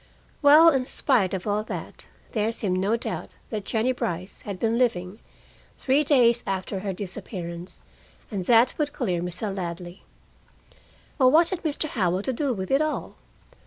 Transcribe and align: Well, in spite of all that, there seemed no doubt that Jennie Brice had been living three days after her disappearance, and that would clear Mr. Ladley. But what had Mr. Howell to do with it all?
Well, 0.41 0.69
in 0.69 0.83
spite 0.83 1.31
of 1.35 1.45
all 1.45 1.61
that, 1.65 2.07
there 2.31 2.51
seemed 2.51 2.79
no 2.79 2.97
doubt 2.97 3.35
that 3.51 3.65
Jennie 3.65 3.91
Brice 3.91 4.41
had 4.41 4.57
been 4.57 4.75
living 4.79 5.19
three 5.77 6.03
days 6.03 6.43
after 6.47 6.79
her 6.79 6.91
disappearance, 6.91 7.83
and 8.31 8.45
that 8.45 8.73
would 8.79 8.93
clear 8.93 9.21
Mr. 9.21 9.55
Ladley. 9.55 10.03
But 11.19 11.27
what 11.29 11.49
had 11.49 11.61
Mr. 11.61 11.87
Howell 11.87 12.23
to 12.23 12.33
do 12.33 12.51
with 12.51 12.71
it 12.71 12.81
all? 12.81 13.17